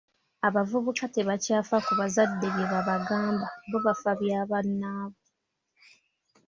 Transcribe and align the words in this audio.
Abavubuka 0.47 1.03
tebakyafa 1.15 1.75
ku 1.85 1.91
bazadde 1.99 2.47
bye 2.53 2.65
babagamba 2.73 3.47
bo 3.69 3.77
bafa 3.85 4.11
bya 4.19 4.39
ba 4.43 4.49
bannaabwe. 4.49 5.27